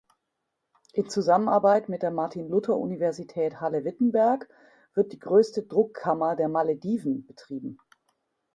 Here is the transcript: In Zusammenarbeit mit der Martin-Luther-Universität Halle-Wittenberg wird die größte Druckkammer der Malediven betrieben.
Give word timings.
In 0.93 1.09
Zusammenarbeit 1.11 1.87
mit 1.87 2.01
der 2.01 2.09
Martin-Luther-Universität 2.09 3.61
Halle-Wittenberg 3.61 4.49
wird 4.95 5.11
die 5.13 5.19
größte 5.19 5.61
Druckkammer 5.61 6.35
der 6.35 6.49
Malediven 6.49 7.23
betrieben. 7.27 7.77